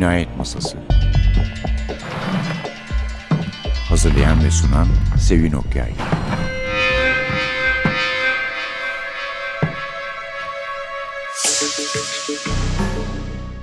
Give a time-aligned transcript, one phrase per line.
[0.00, 0.78] Cinayet Masası
[3.88, 4.88] Hazırlayan ve sunan
[5.18, 5.90] Sevin Okyay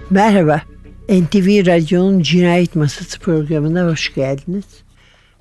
[0.09, 0.61] Merhaba,
[1.09, 4.65] NTV Radyo'nun Cinayet Masası programına hoş geldiniz.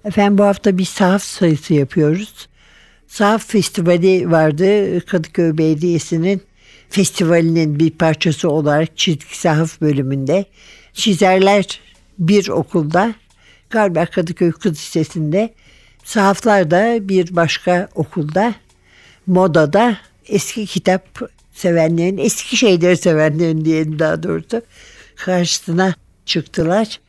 [0.04, 2.48] Efendim bu hafta bir sahaf sayısı yapıyoruz.
[3.06, 6.42] Sahaf Festivali vardı Kadıköy Belediyesi'nin
[6.88, 10.44] festivalinin bir parçası olarak çizgi sahaf bölümünde.
[10.96, 11.80] Çizerler
[12.18, 13.14] bir okulda,
[13.70, 15.54] galiba Kadıköy Kız Lisesi'nde,
[16.04, 18.54] sahaflar da bir başka okulda,
[19.26, 19.96] modada
[20.28, 21.20] eski kitap
[21.52, 24.62] sevenlerin, eski şeyleri sevenlerin diyelim daha doğrusu
[25.16, 25.94] karşısına
[26.26, 27.00] çıktılar.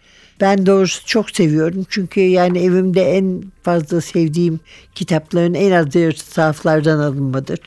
[0.41, 4.59] Ben doğrusu çok seviyorum çünkü yani evimde en fazla sevdiğim
[4.95, 7.59] kitapların en az yarısı sahaflardan alınmadır.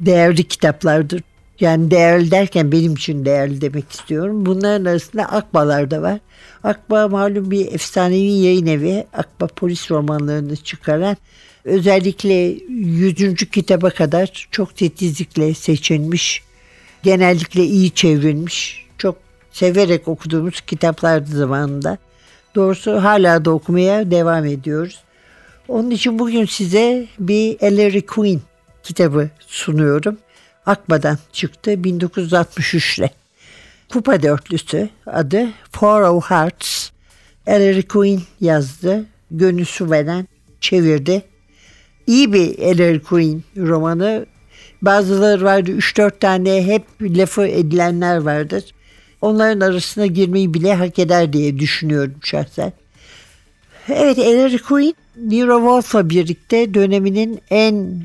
[0.00, 1.22] Değerli kitaplardır.
[1.60, 4.46] Yani değerli derken benim için değerli demek istiyorum.
[4.46, 6.18] Bunların arasında Akba'lar da var.
[6.64, 9.04] Akba malum bir efsanevi yayın evi.
[9.12, 11.16] Akba polis romanlarını çıkaran
[11.64, 12.34] özellikle
[12.68, 13.34] 100.
[13.34, 16.42] kitaba kadar çok titizlikle seçilmiş,
[17.02, 19.16] genellikle iyi çevrilmiş, çok
[19.50, 21.98] severek okuduğumuz kitaplardı zamanında.
[22.54, 25.00] Doğrusu hala da okumaya devam ediyoruz.
[25.68, 28.40] Onun için bugün size bir Ellery Queen
[28.82, 30.18] kitabı sunuyorum.
[30.66, 33.10] Akba'dan çıktı 1963'te.
[33.92, 36.90] Kupa dörtlüsü adı Four of Hearts.
[37.46, 39.04] Ellery Queen yazdı.
[39.30, 40.26] Gönül Suveren
[40.60, 41.22] çevirdi.
[42.06, 44.26] İyi bir Ellery Queen romanı.
[44.82, 48.64] Bazıları vardı 3-4 tane hep lafı edilenler vardır.
[49.20, 52.72] Onların arasına girmeyi bile hak eder diye düşünüyorum şahsen.
[53.88, 58.02] Evet Ellery Queen Nero Wolf'la birlikte döneminin en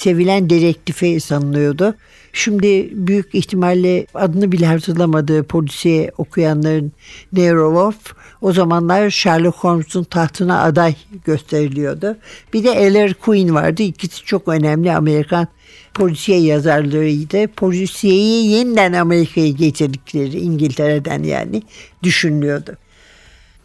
[0.00, 1.94] sevilen dedektifi sanılıyordu.
[2.32, 6.92] Şimdi büyük ihtimalle adını bile hatırlamadığı polisiye okuyanların
[7.32, 7.92] Nero
[8.40, 10.94] o zamanlar Sherlock Holmes'un tahtına aday
[11.24, 12.16] gösteriliyordu.
[12.52, 13.82] Bir de Ellery Queen vardı.
[13.82, 15.48] İkisi çok önemli Amerikan
[15.94, 17.46] polisiye yazarlarıydı.
[17.46, 21.62] Polisiyeyi yeniden Amerika'ya getirdikleri İngiltere'den yani
[22.02, 22.76] düşünülüyordu.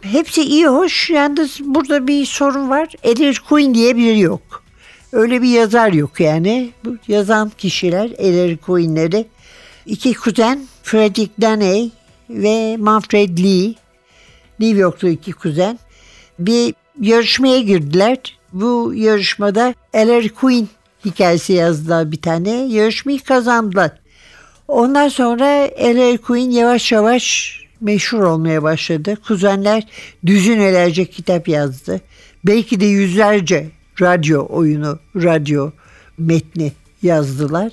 [0.01, 1.09] Hepsi iyi hoş.
[1.09, 2.87] Yalnız burada bir sorun var.
[3.03, 4.64] Ellery Queen diye biri yok.
[5.11, 6.69] Öyle bir yazar yok yani.
[6.85, 9.25] Bu yazan kişiler Ellery Queen'leri
[9.85, 11.91] iki kuzen Frederick Daney
[12.29, 13.73] ve Manfred Lee
[14.59, 15.79] New Yorklu iki kuzen
[16.39, 18.17] bir yarışmaya girdiler.
[18.53, 20.67] Bu yarışmada Ellery Queen
[21.05, 22.49] hikayesi yazdılar bir tane.
[22.49, 23.91] Yarışmayı kazandılar.
[24.67, 29.17] Ondan sonra Ellery Queen yavaş yavaş meşhur olmaya başladı.
[29.27, 29.83] Kuzenler
[30.25, 32.01] düzinelerce kitap yazdı.
[32.43, 33.69] Belki de yüzlerce
[34.01, 35.71] radyo oyunu, radyo
[36.17, 37.71] metni yazdılar.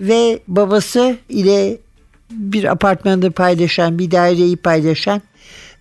[0.00, 1.78] Ve babası ile
[2.30, 5.22] bir apartmanda paylaşan, bir daireyi paylaşan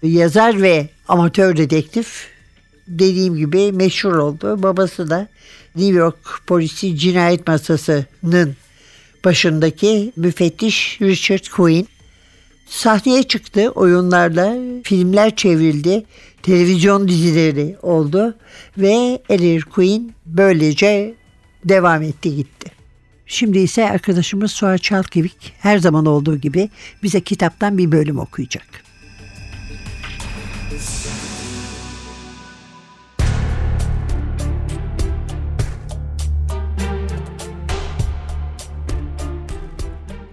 [0.04, 2.28] yazar ve amatör dedektif
[2.88, 4.64] dediğim gibi meşhur oldu.
[4.64, 5.28] Babası da
[5.76, 6.18] New York
[6.48, 8.56] polisi cinayet masasının
[9.26, 11.88] başındaki müfettiş Richard Quinn.
[12.72, 16.06] Sahneye çıktı oyunlarla, filmler çevrildi,
[16.44, 18.38] televizyon dizileri oldu
[18.78, 21.14] ve Ellery Queen böylece
[21.66, 22.72] devam etti gitti.
[23.26, 26.70] Şimdi ise arkadaşımız Suat Çalkevik her zaman olduğu gibi
[27.04, 28.68] bize kitaptan bir bölüm okuyacak.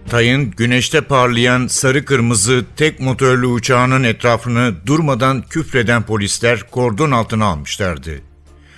[0.09, 8.11] Tay'ın güneşte parlayan sarı kırmızı tek motorlu uçağının etrafını durmadan küfreden polisler kordon altına almışlardı.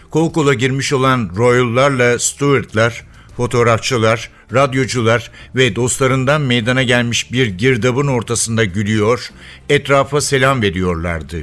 [0.09, 3.05] Kol kola girmiş olan Royal'larla Stuart'lar,
[3.37, 9.29] fotoğrafçılar, radyocular ve dostlarından meydana gelmiş bir girdabın ortasında gülüyor,
[9.69, 11.37] etrafa selam veriyorlardı.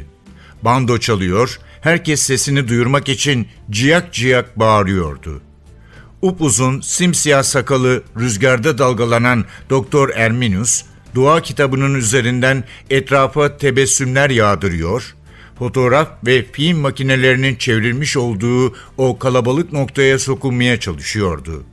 [0.63, 5.48] Bando çalıyor, herkes sesini duyurmak için ciyak ciyak bağırıyordu.
[6.23, 10.85] Upuzun, simsiyah sakalı rüzgarda dalgalanan Doktor Erminus,
[11.15, 15.15] dua kitabının üzerinden etrafa tebessümler yağdırıyor,
[15.59, 21.65] fotoğraf ve film makinelerinin çevrilmiş olduğu o kalabalık noktaya sokulmaya çalışıyordu.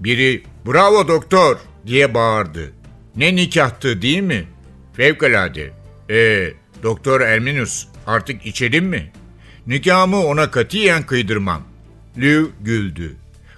[0.00, 1.56] Biri, bravo doktor
[1.86, 2.72] diye bağırdı.
[3.16, 4.44] Ne nikahtı değil mi?
[4.94, 5.70] Fevkalade.
[6.10, 6.52] Ee,
[6.82, 9.12] Doktor Erminus artık içelim mi?
[9.66, 11.62] Nikahımı ona katiyen kıydırmam.
[12.18, 13.16] Liu güldü.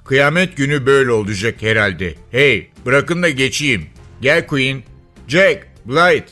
[0.09, 2.15] Kıyamet günü böyle olacak herhalde.
[2.31, 3.87] Hey bırakın da geçeyim.
[4.21, 4.83] Gel Queen.
[5.29, 6.25] Jack, Blight.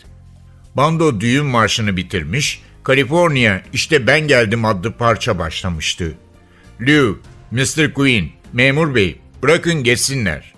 [0.76, 2.62] Bando düğün marşını bitirmiş.
[2.87, 6.14] California işte ben geldim adlı parça başlamıştı.
[6.81, 7.19] Lou,
[7.50, 7.94] Mr.
[7.94, 10.55] Queen, memur bey bırakın geçsinler.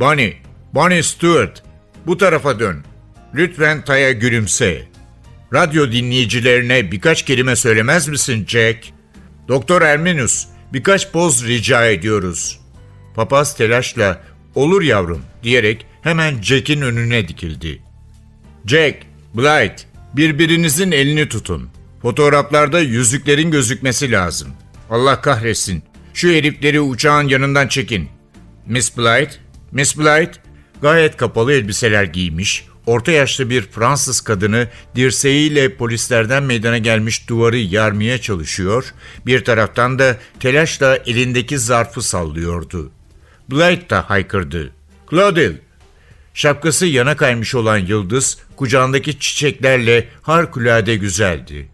[0.00, 0.36] Bonnie,
[0.74, 1.62] Bonnie Stewart
[2.06, 2.84] bu tarafa dön.
[3.34, 4.82] lütfen Tay'a gülümse.
[5.54, 8.78] Radyo dinleyicilerine birkaç kelime söylemez misin Jack?
[9.48, 10.46] Doktor Erminus,
[10.76, 12.60] birkaç poz rica ediyoruz.
[13.14, 14.22] Papaz telaşla,
[14.54, 17.82] olur yavrum diyerek hemen Jack'in önüne dikildi.
[18.66, 18.96] Jack,
[19.34, 19.86] Blight,
[20.16, 21.68] birbirinizin elini tutun.
[22.02, 24.48] Fotoğraflarda yüzüklerin gözükmesi lazım.
[24.90, 25.82] Allah kahretsin.
[26.14, 28.08] Şu herifleri uçağın yanından çekin.
[28.66, 29.38] Miss Blight,
[29.72, 30.40] Miss Blight,
[30.82, 38.20] gayet kapalı elbiseler giymiş, orta yaşlı bir Fransız kadını dirseğiyle polislerden meydana gelmiş duvarı yarmaya
[38.20, 38.94] çalışıyor,
[39.26, 42.90] bir taraftan da telaşla elindeki zarfı sallıyordu.
[43.50, 44.72] Blight da haykırdı.
[45.10, 45.52] Claudel,
[46.36, 51.68] Şapkası yana kaymış olan yıldız kucağındaki çiçeklerle harikulade güzeldi.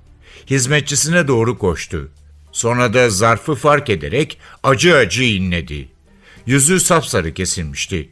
[0.51, 2.11] Hizmetçisine doğru koştu.
[2.53, 5.89] Sonra da zarfı fark ederek acı acı inledi.
[6.47, 8.09] Yüzü sapsarı kesilmişti.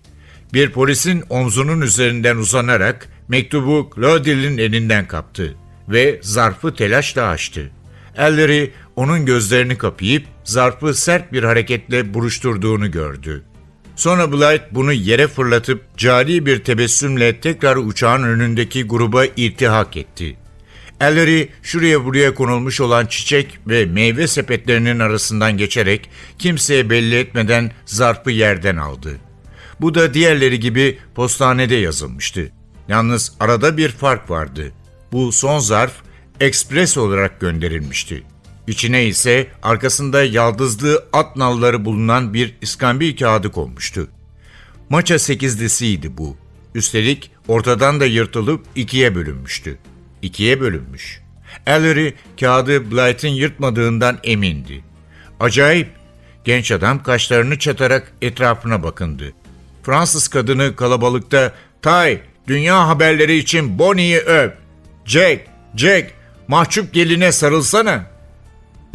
[0.52, 5.56] Bir polisin omzunun üzerinden uzanarak mektubu Claudine'in elinden kaptı
[5.88, 7.70] ve zarfı telaşla açtı.
[8.16, 13.42] Elleri onun gözlerini kapayıp zarfı sert bir hareketle buruşturduğunu gördü.
[13.96, 20.36] Sonra Blight bunu yere fırlatıp cari bir tebessümle tekrar uçağın önündeki gruba irtihak etti.
[21.00, 28.30] Elleri şuraya buraya konulmuş olan çiçek ve meyve sepetlerinin arasından geçerek kimseye belli etmeden zarfı
[28.30, 29.29] yerden aldı.
[29.80, 32.52] Bu da diğerleri gibi postanede yazılmıştı.
[32.88, 34.72] Yalnız arada bir fark vardı.
[35.12, 35.92] Bu son zarf
[36.40, 38.22] ekspres olarak gönderilmişti.
[38.66, 44.08] İçine ise arkasında yaldızlı at nalları bulunan bir iskambil kağıdı konmuştu.
[44.88, 46.36] Maça sekizlisiydi bu.
[46.74, 49.78] Üstelik ortadan da yırtılıp ikiye bölünmüştü.
[50.22, 51.20] İkiye bölünmüş.
[51.66, 54.84] Ellery kağıdı Blight'in yırtmadığından emindi.
[55.40, 55.88] Acayip.
[56.44, 59.32] Genç adam kaşlarını çatarak etrafına bakındı.
[59.82, 64.54] Fransız kadını kalabalıkta Tay, dünya haberleri için Bonnie'yi öp.
[65.04, 65.40] Jack,
[65.76, 66.10] Jack,
[66.48, 68.06] mahcup geline sarılsana.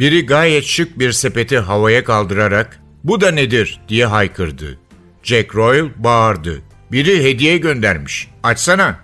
[0.00, 4.78] Biri gayet şık bir sepeti havaya kaldırarak bu da nedir diye haykırdı.
[5.22, 6.62] Jack Royal bağırdı.
[6.92, 8.28] Biri hediye göndermiş.
[8.42, 9.00] Açsana.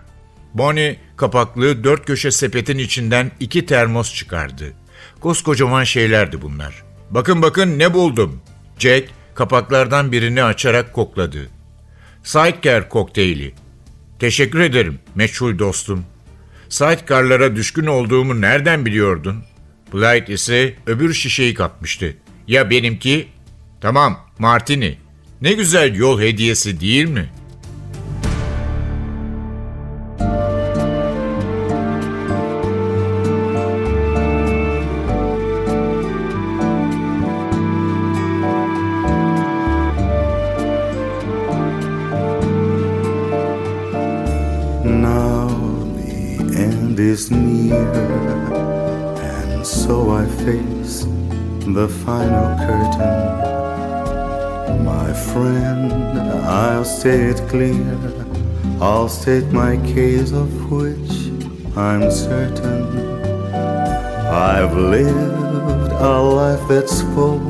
[0.54, 4.72] Bonnie kapaklı dört köşe sepetin içinden iki termos çıkardı.
[5.20, 6.82] Koskocaman şeylerdi bunlar.
[7.10, 8.40] Bakın bakın ne buldum.
[8.78, 11.48] Jack kapaklardan birini açarak kokladı.
[12.22, 13.54] Sidecar kokteyli.
[14.18, 16.04] Teşekkür ederim meçhul dostum.
[16.68, 19.44] Sidecar'lara düşkün olduğumu nereden biliyordun?
[19.94, 22.16] Blight ise öbür şişeyi kapmıştı.
[22.48, 23.28] Ya benimki?
[23.80, 24.98] Tamam, Martini.
[25.42, 27.41] Ne güzel yol hediyesi değil mi?''
[47.02, 47.92] Is near
[49.20, 51.04] and so I face
[51.74, 53.18] the final curtain.
[54.84, 55.92] My friend,
[56.46, 57.98] I'll state it clear.
[58.80, 61.12] I'll state my case of which
[61.76, 62.84] I'm certain.
[64.32, 67.42] I've lived a life that's full.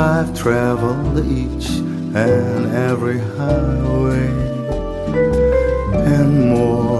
[0.00, 1.68] I've traveled each
[2.14, 4.28] and every highway.
[6.14, 6.99] And more,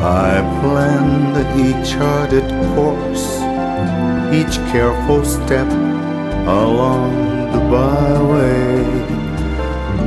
[0.00, 3.46] I planned each charted course
[4.32, 5.70] each careful step
[6.46, 8.84] along the byway.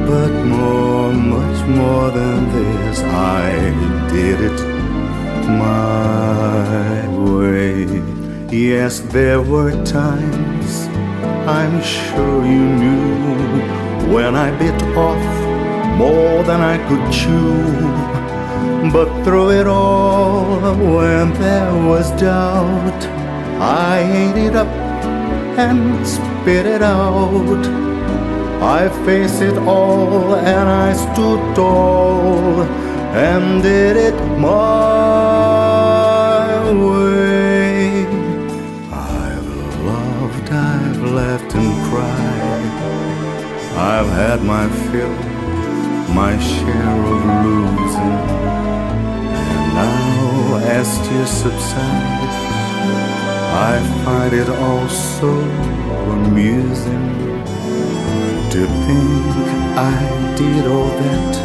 [0.10, 3.51] But more, much more than this, I
[4.12, 4.60] did it
[5.48, 7.86] my way.
[8.51, 10.88] Yes, there were times
[11.48, 15.25] I'm sure you knew when I bit off
[15.98, 18.10] more than I could chew.
[18.88, 23.03] But through it all, when there was doubt,
[23.62, 24.67] I ate it up
[25.59, 27.89] and spit it out.
[28.62, 32.62] I faced it all and I stood tall
[33.13, 34.50] and did it my
[36.71, 38.05] way.
[38.91, 39.50] I've
[39.86, 42.71] loved, I've laughed and cried.
[43.77, 45.15] I've had my fill,
[46.13, 48.49] my share of losing.
[49.79, 52.33] Now as tears subside,
[53.71, 55.31] I find it also
[56.15, 57.07] amusing
[58.53, 59.36] to think
[59.95, 60.00] I
[60.36, 61.36] did all that,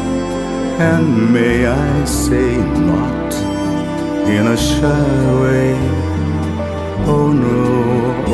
[0.91, 2.57] and may I say
[2.91, 3.31] not
[4.37, 5.75] in a shy way.
[7.14, 7.62] Oh no,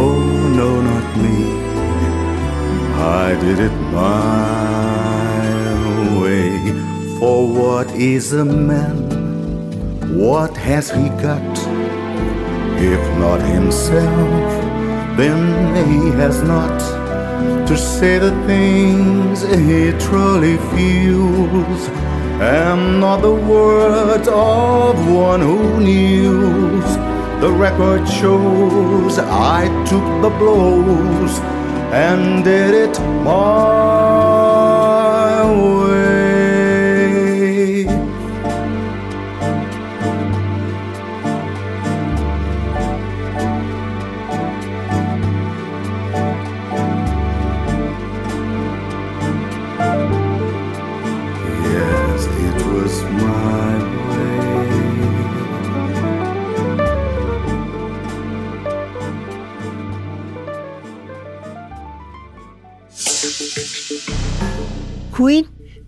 [0.07, 0.23] oh
[0.61, 1.40] no, not me.
[3.26, 4.61] I did it my
[6.23, 6.49] way.
[7.19, 9.00] For what is a man?
[10.11, 11.59] What has he got?
[12.83, 16.81] If not himself, then he has not
[17.69, 21.88] to say the things he truly feels,
[22.40, 26.97] and not the words of one who kneels.
[27.40, 31.38] The record shows I took the blows
[31.93, 34.00] and did it my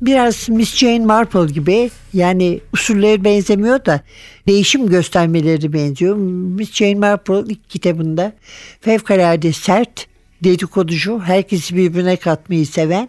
[0.03, 4.01] biraz Miss Jane Marple gibi yani usulleri benzemiyor da
[4.47, 6.17] değişim göstermeleri benziyor.
[6.57, 8.33] Miss Jane Marple ilk kitabında
[8.81, 10.07] fevkalade sert,
[10.45, 13.09] dedikoducu, herkesi birbirine katmayı seven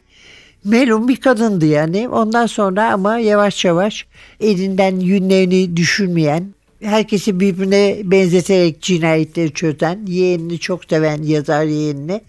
[0.64, 2.10] melun bir kadındı yani.
[2.10, 4.06] Ondan sonra ama yavaş yavaş
[4.40, 12.22] elinden yünlerini düşürmeyen, herkesi birbirine benzeterek cinayetleri çözen, yeğenini çok seven yazar yeğenini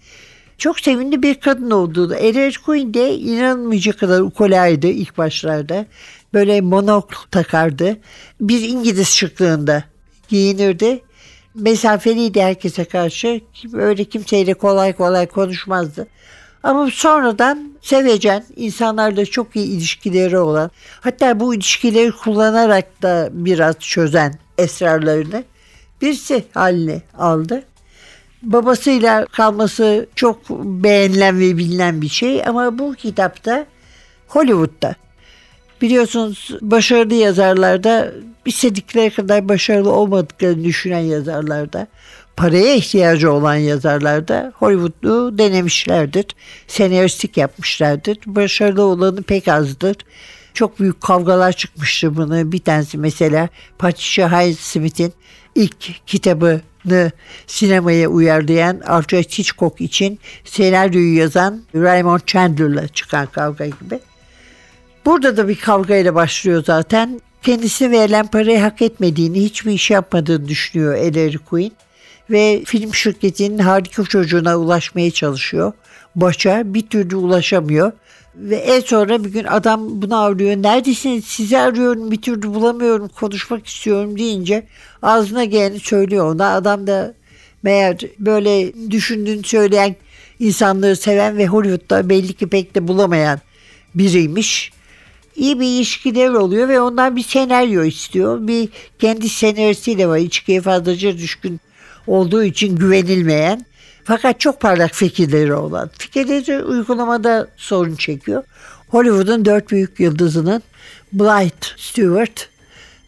[0.57, 2.15] çok sevimli bir kadın olduğu.
[2.15, 5.85] Elliot Queen de inanılmayacak kadar ukolaydı ilk başlarda.
[6.33, 7.97] Böyle monokl takardı.
[8.41, 9.83] Bir İngiliz şıklığında
[10.29, 11.01] giyinirdi.
[11.55, 13.41] Mesafeliydi herkese karşı.
[13.73, 16.07] Öyle kimseyle kolay kolay konuşmazdı.
[16.63, 20.71] Ama sonradan sevecen, insanlarla çok iyi ilişkileri olan,
[21.01, 25.43] hatta bu ilişkileri kullanarak da biraz çözen esrarlarını
[26.01, 27.63] birisi haline aldı
[28.45, 33.65] babasıyla kalması çok beğenilen ve bilinen bir şey ama bu kitapta
[34.27, 34.95] Hollywood'da
[35.81, 38.11] biliyorsunuz başarılı yazarlarda
[38.45, 41.87] istedikleri kadar başarılı olmadıklarını düşünen yazarlarda
[42.35, 46.25] paraya ihtiyacı olan yazarlarda Hollywood'u denemişlerdir.
[46.67, 48.17] Senaristik yapmışlardır.
[48.25, 49.95] Başarılı olanı pek azdır.
[50.53, 52.51] Çok büyük kavgalar çıkmıştır bunu.
[52.51, 55.13] Bir tanesi mesela Patricia Highsmith'in
[55.55, 56.07] ilk
[56.85, 57.11] kitabını
[57.47, 63.99] sinemaya uyarlayan Alfred Hitchcock için senaryoyu yazan Raymond Chandler'la çıkan kavga gibi.
[65.05, 67.21] Burada da bir kavgayla başlıyor zaten.
[67.43, 71.71] Kendisine verilen parayı hak etmediğini, hiçbir iş yapmadığını düşünüyor Ellery Queen.
[72.29, 75.73] Ve film şirketinin harika çocuğuna ulaşmaya çalışıyor.
[76.15, 77.91] Başa bir türlü ulaşamıyor.
[78.37, 80.55] Ve en sonra bir gün adam bunu arıyor.
[80.55, 81.25] Neredesiniz?
[81.25, 83.07] Sizi arıyorum bir türlü bulamıyorum.
[83.07, 84.67] Konuşmak istiyorum deyince
[85.01, 86.53] ağzına geleni söylüyor ona.
[86.53, 87.13] Adam da
[87.63, 89.95] meğer böyle düşündüğünü söyleyen
[90.39, 93.39] insanları seven ve Hollywood'da belli ki pek de bulamayan
[93.95, 94.71] biriymiş.
[95.35, 98.47] İyi bir ilişkiler oluyor ve ondan bir senaryo istiyor.
[98.47, 100.17] Bir kendi senaryosu var.
[100.17, 101.59] İçkiye fazlaca düşkün
[102.07, 103.65] olduğu için güvenilmeyen
[104.05, 105.89] fakat çok parlak fikirleri olan.
[105.97, 108.43] Fikirleri uygulamada sorun çekiyor.
[108.89, 110.63] Hollywood'un dört büyük yıldızının
[111.13, 112.49] Blythe Stewart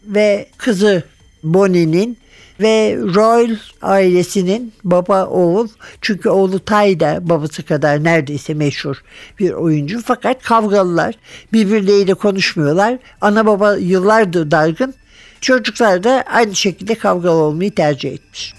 [0.04, 1.02] ve kızı
[1.42, 2.18] Bonnie'nin
[2.60, 5.68] ve Royal ailesinin baba oğul
[6.00, 9.02] çünkü oğlu Tay da babası kadar neredeyse meşhur
[9.38, 11.14] bir oyuncu fakat kavgalılar
[11.52, 14.94] birbirleriyle konuşmuyorlar ana baba yıllardır dargın
[15.40, 18.54] çocuklar da aynı şekilde kavgalı olmayı tercih etmiş.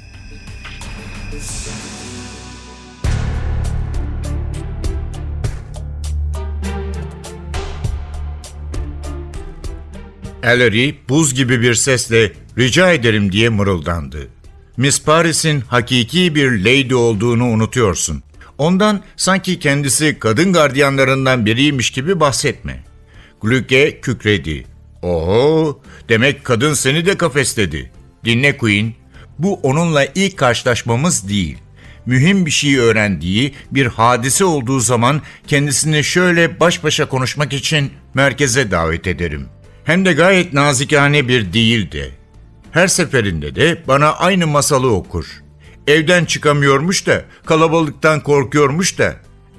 [10.44, 14.28] Ellery buz gibi bir sesle rica ederim diye mırıldandı.
[14.78, 18.24] Miss Paris'in hakiki bir lady olduğunu unutuyorsun.
[18.58, 22.84] Ondan sanki kendisi kadın gardiyanlarından biriymiş gibi bahsetme.
[23.42, 24.66] Gluke kükredi.
[25.02, 27.92] Oho, demek kadın seni de kafesledi.
[28.26, 28.94] Dinle Queen,
[29.40, 31.58] bu onunla ilk karşılaşmamız değil.
[32.06, 38.72] Mühim bir şey öğrendiği bir hadise olduğu zaman kendisini şöyle baş başa konuşmak için merkeze
[38.72, 39.48] davet ederim.
[39.90, 42.12] Hem de gayet nazikane bir değildi.
[42.72, 45.26] Her seferinde de bana aynı masalı okur.
[45.88, 49.16] Evden çıkamıyormuş da, kalabalıktan korkuyormuş da.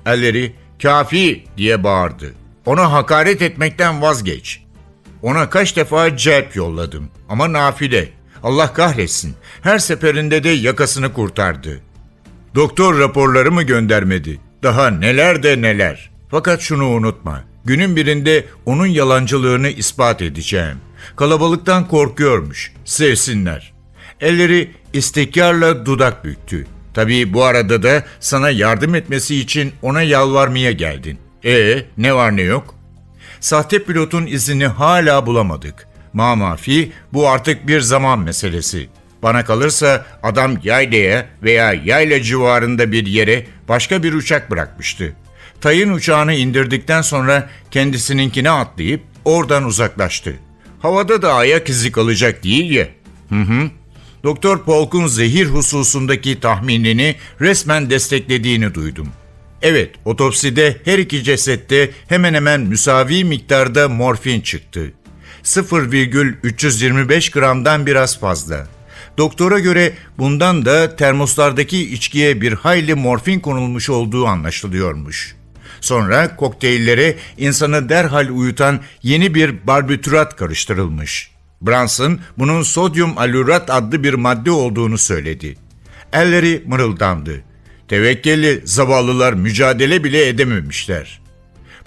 [0.06, 2.34] Elleri kafi diye bağırdı.
[2.66, 4.62] Ona hakaret etmekten vazgeç.
[5.22, 8.08] Ona kaç defa celp yolladım ama nafile.
[8.42, 9.34] Allah kahretsin.
[9.62, 11.80] Her seferinde de yakasını kurtardı.
[12.54, 14.40] Doktor raporları mı göndermedi?
[14.62, 16.10] Daha neler de neler.
[16.28, 17.49] Fakat şunu unutma.
[17.64, 20.76] Günün birinde onun yalancılığını ispat edeceğim.
[21.16, 22.72] Kalabalıktan korkuyormuş.
[22.84, 23.72] Sevsinler.
[24.20, 26.66] Elleri istekarla dudak büktü.
[26.94, 31.18] Tabii bu arada da sana yardım etmesi için ona yalvarmaya geldin.
[31.44, 32.74] E ne var ne yok?
[33.40, 35.86] Sahte pilotun izini hala bulamadık.
[36.12, 38.88] Mamafi bu artık bir zaman meselesi.
[39.22, 45.12] Bana kalırsa adam yaylaya veya yayla civarında bir yere başka bir uçak bırakmıştı.
[45.60, 50.34] Tayın uçağını indirdikten sonra kendisininkine atlayıp oradan uzaklaştı.
[50.80, 52.88] Havada da ayak izi kalacak değil ya.
[53.28, 53.70] Hı hı.
[54.24, 59.08] Doktor Polk'un zehir hususundaki tahminini resmen desteklediğini duydum.
[59.62, 64.92] Evet, otopside her iki cesette hemen hemen müsavi miktarda morfin çıktı.
[65.42, 68.68] 0,325 gramdan biraz fazla.
[69.18, 75.39] Doktora göre bundan da termoslardaki içkiye bir hayli morfin konulmuş olduğu anlaşılıyormuş.
[75.80, 81.30] Sonra kokteyllere insanı derhal uyutan yeni bir barbiturat karıştırılmış.
[81.62, 85.56] Branson bunun sodyum alurat adlı bir madde olduğunu söyledi.
[86.12, 87.42] Elleri mırıldandı.
[87.88, 91.20] Tevekkeli zavallılar mücadele bile edememişler.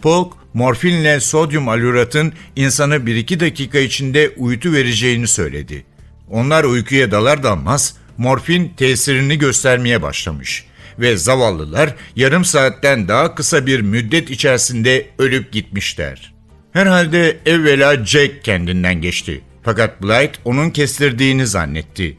[0.02, 5.86] Polk, morfinle sodyum aluratın insanı 1-2 dakika içinde uyutu vereceğini söyledi.
[6.30, 10.66] Onlar uykuya dalar dalmaz morfin tesirini göstermeye başlamış
[11.00, 16.34] ve zavallılar yarım saatten daha kısa bir müddet içerisinde ölüp gitmişler.
[16.74, 19.42] Herhalde evvela Jack kendinden geçti.
[19.64, 22.18] Fakat Blight onun kestirdiğini zannetti.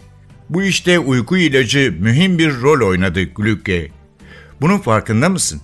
[0.50, 3.90] Bu işte uyku ilacı mühim bir rol oynadı Glücke.
[4.60, 5.60] Bunun farkında mısın?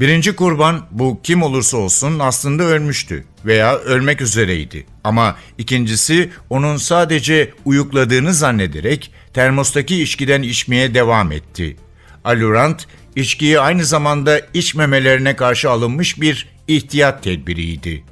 [0.00, 4.86] Birinci kurban bu kim olursa olsun aslında ölmüştü veya ölmek üzereydi.
[5.04, 11.76] Ama ikincisi onun sadece uyukladığını zannederek termostaki içkiden içmeye devam etti.
[12.24, 18.04] Alurant, içkiyi aynı zamanda içmemelerine karşı alınmış bir ihtiyat tedbiriydi.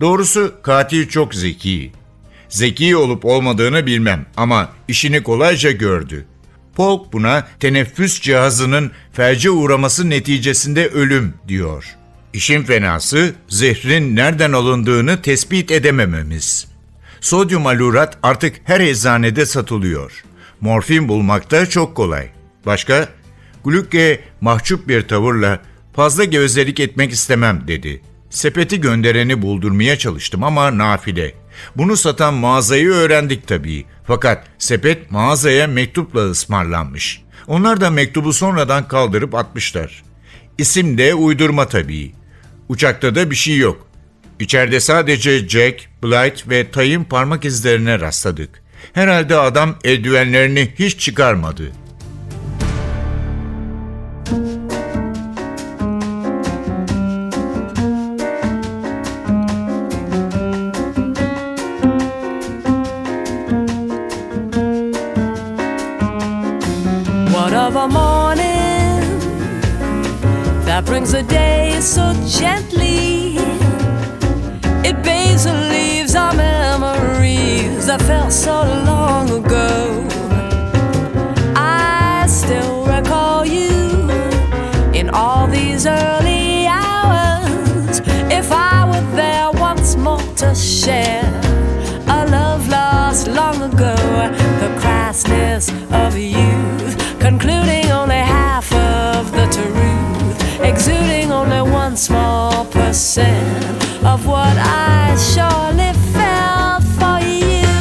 [0.00, 1.92] Doğrusu katil çok zeki.
[2.48, 6.26] Zeki olup olmadığını bilmem ama işini kolayca gördü.
[6.76, 11.96] Polk buna teneffüs cihazının felce uğraması neticesinde ölüm diyor.
[12.32, 16.68] İşin fenası zehrin nereden alındığını tespit edemememiz.
[17.20, 20.24] Sodyum alurat artık her eczanede satılıyor.
[20.60, 22.28] Morfin bulmak da çok kolay.
[22.66, 23.08] Başka?
[23.68, 25.60] Glücke mahcup bir tavırla
[25.92, 28.02] fazla gevezelik etmek istemem dedi.
[28.30, 31.34] Sepeti göndereni buldurmaya çalıştım ama nafile.
[31.76, 33.84] Bunu satan mağazayı öğrendik tabii.
[34.06, 37.22] Fakat sepet mağazaya mektupla ısmarlanmış.
[37.46, 40.02] Onlar da mektubu sonradan kaldırıp atmışlar.
[40.58, 42.12] İsim de uydurma tabii.
[42.68, 43.86] Uçakta da bir şey yok.
[44.40, 48.62] İçeride sadece Jack, Blight ve Tay'ın parmak izlerine rastladık.
[48.92, 51.87] Herhalde adam eldivenlerini hiç çıkarmadı.''
[71.88, 73.36] So gently.
[74.84, 80.06] It bathes and leaves our memories that felt so long ago.
[81.56, 84.10] I still recall you
[84.92, 88.00] in all these early hours.
[88.30, 91.24] If I were there once more to share
[92.06, 93.96] a love lost long ago,
[94.62, 98.07] the crassness of youth concluding only
[104.28, 107.72] what I surely felt for you.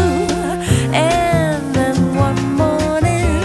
[0.93, 3.43] And then one morning,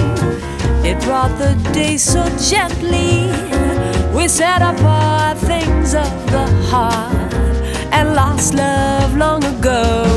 [0.85, 3.31] it brought the day so gently.
[4.15, 7.33] We set apart things of the heart
[7.93, 10.12] and lost love long ago.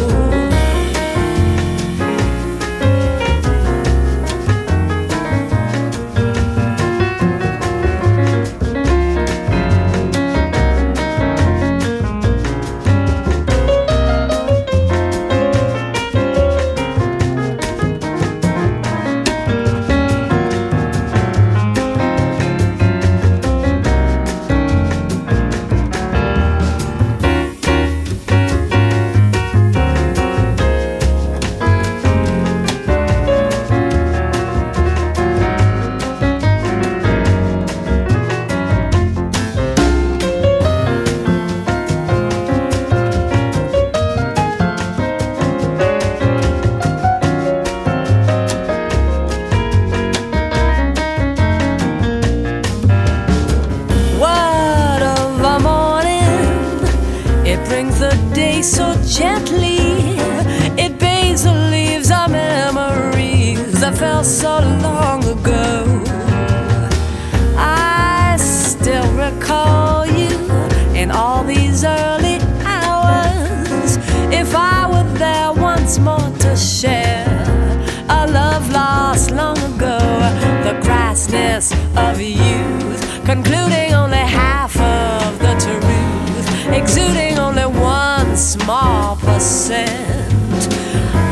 [81.35, 90.67] Of youth, concluding only half of the truth, exuding only one small percent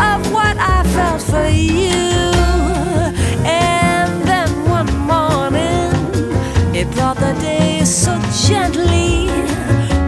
[0.02, 2.12] of what I felt for you.
[3.46, 5.94] And then one morning,
[6.76, 9.30] it brought the day so gently.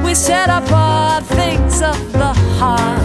[0.03, 3.04] We set apart things of the heart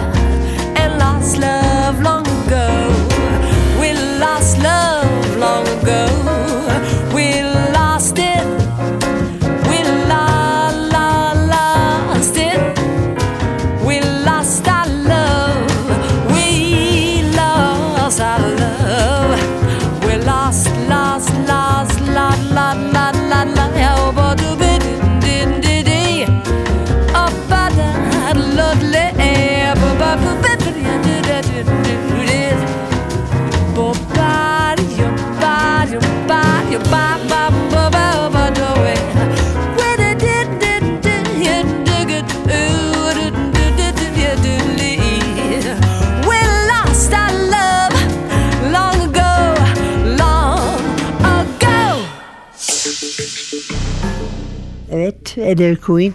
[55.37, 56.15] Evet, Eder Queen.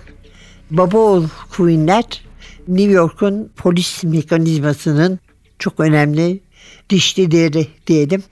[0.72, 2.04] Baba oğul Queen'ler
[2.68, 5.20] New York'un polis mekanizmasının
[5.60, 6.40] çok önemli
[6.90, 8.24] dişlileri diyelim.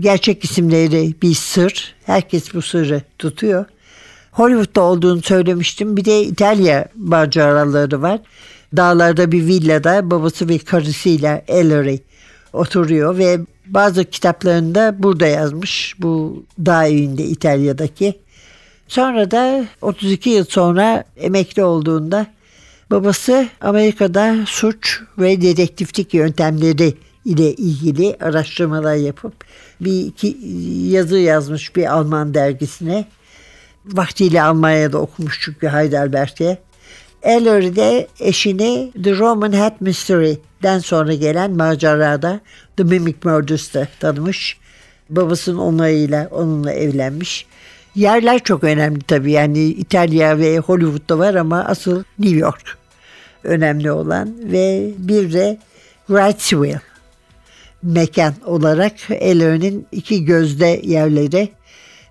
[0.00, 1.94] Gerçek isimleri bir sır.
[2.06, 3.64] Herkes bu sırrı tutuyor.
[4.30, 5.96] Hollywood'da olduğunu söylemiştim.
[5.96, 8.20] Bir de İtalya maceraları var.
[8.76, 11.98] Dağlarda bir villada babası ve karısıyla Ellery
[12.52, 15.94] oturuyor ve bazı kitaplarında burada yazmış.
[15.98, 18.22] Bu dağ evinde İtalya'daki.
[18.92, 22.26] Sonra da 32 yıl sonra emekli olduğunda
[22.90, 29.32] babası Amerika'da suç ve dedektiflik yöntemleri ile ilgili araştırmalar yapıp
[29.80, 30.36] bir iki
[30.88, 33.04] yazı yazmış bir Alman dergisine.
[33.86, 36.58] Vaktiyle Almanya'da okumuş çünkü Heidelberg'te.
[37.22, 42.40] Ellery de eşini The Roman Hat Mystery'den sonra gelen macerada
[42.76, 44.58] The Mimic Murders'ta tanımış.
[45.10, 47.46] Babasının onayıyla onunla evlenmiş.
[47.94, 52.78] Yerler çok önemli tabii yani İtalya ve Hollywood'da var ama asıl New York
[53.44, 55.58] önemli olan ve bir de
[56.06, 56.80] Wrightsville
[57.82, 61.48] mekan olarak Ellery'nin iki gözde yerleri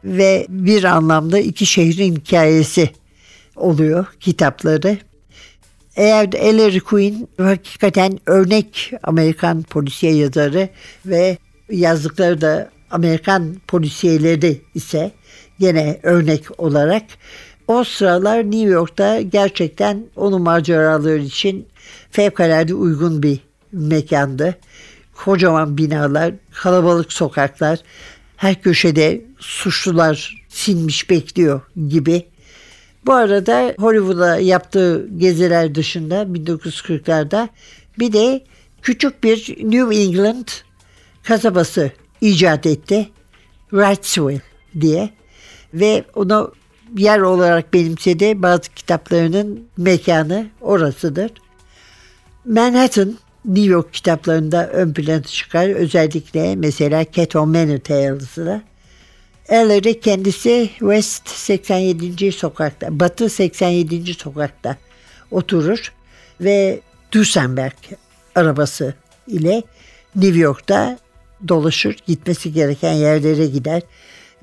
[0.03, 2.89] ve bir anlamda iki şehrin hikayesi
[3.55, 4.97] oluyor kitapları.
[5.95, 10.69] Eğer Ellery Queen hakikaten örnek Amerikan polisiye yazarı
[11.05, 11.37] ve
[11.69, 15.12] yazdıkları da Amerikan polisiyeleri ise
[15.60, 17.04] gene örnek olarak
[17.67, 21.67] o sıralar New York'ta gerçekten onun maceraları için
[22.12, 23.39] fevkalade uygun bir
[23.71, 24.56] mekandı.
[25.13, 27.80] Kocaman binalar, kalabalık sokaklar,
[28.38, 32.25] her köşede suçlular sinmiş bekliyor gibi.
[33.06, 37.49] Bu arada Hollywood'a yaptığı geziler dışında 1940'larda
[37.99, 38.43] bir de
[38.82, 40.47] küçük bir New England
[41.23, 43.10] kasabası icat etti.
[43.69, 44.41] Wrightsville
[44.81, 45.10] diye
[45.73, 46.53] ve onu
[46.97, 48.41] yer olarak benimsedi.
[48.41, 51.31] Bazı kitaplarının mekanı orasıdır.
[52.45, 55.69] Manhattan New York kitaplarında ön plana çıkar.
[55.69, 58.62] Özellikle mesela Cat on Manor Tales'da.
[59.49, 62.31] Ellery kendisi West 87.
[62.31, 64.13] sokakta, Batı 87.
[64.13, 64.77] sokakta
[65.31, 65.93] oturur
[66.41, 66.79] ve
[67.12, 67.73] Duesenberg
[68.36, 68.93] arabası
[69.27, 69.63] ile
[70.15, 70.99] New York'ta
[71.47, 73.82] dolaşır, gitmesi gereken yerlere gider.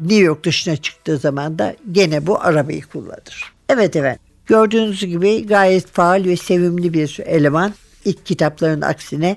[0.01, 3.53] New York dışına çıktığı zaman da gene bu arabayı kullanır.
[3.69, 4.21] Evet efendim.
[4.47, 7.75] Gördüğünüz gibi gayet faal ve sevimli bir eleman.
[8.05, 9.37] İlk kitapların aksine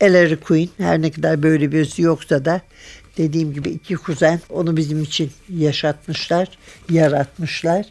[0.00, 2.60] Ellery Queen her ne kadar böyle birisi yoksa da
[3.18, 6.48] dediğim gibi iki kuzen onu bizim için yaşatmışlar,
[6.90, 7.86] yaratmışlar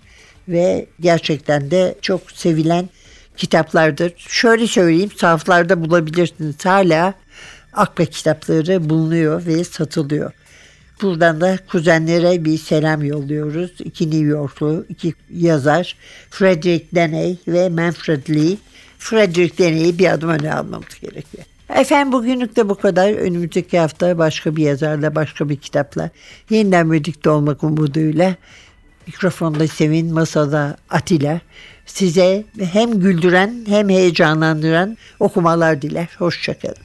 [0.48, 2.90] ve gerçekten de çok sevilen
[3.38, 4.14] kitaplardır.
[4.18, 6.66] Şöyle söyleyeyim sahaflarda bulabilirsiniz.
[6.66, 7.14] Hala
[7.76, 10.32] Akbe kitapları bulunuyor ve satılıyor.
[11.02, 13.72] Buradan da kuzenlere bir selam yolluyoruz.
[13.80, 15.96] İki New Yorklu, iki yazar
[16.30, 18.58] Frederick Deney ve Manfred Lee.
[19.00, 21.44] Frederick Deney'i bir adım öne almamız gerekiyor.
[21.70, 23.14] Efendim bugünlük de bu kadar.
[23.14, 26.10] Önümüzdeki hafta başka bir yazarla, başka bir kitapla
[26.50, 28.36] yeniden birlikte olmak umuduyla
[29.08, 31.42] mikrofonda Sevin, masada Atilla.
[31.86, 36.08] Size hem güldüren hem heyecanlandıran okumalar diler.
[36.18, 36.85] Hoşçakalın.